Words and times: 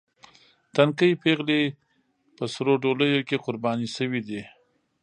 تنکۍ 0.75 1.11
پېغلې 1.23 1.61
په 2.35 2.43
سرو 2.53 2.73
ډولیو 2.83 3.19
کې 3.27 3.37
قرباني 3.45 3.87
شوې 3.95 4.21
دي. 4.27 4.41